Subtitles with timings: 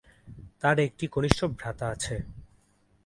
[0.61, 2.15] তার একটি কনিষ্ঠ ভ্রাতা আছে।